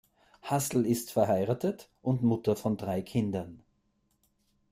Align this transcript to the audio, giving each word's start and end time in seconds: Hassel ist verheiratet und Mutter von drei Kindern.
Hassel 0.41 0.87
ist 0.87 1.11
verheiratet 1.11 1.87
und 2.01 2.23
Mutter 2.23 2.55
von 2.55 2.75
drei 2.75 3.03
Kindern. 3.03 3.61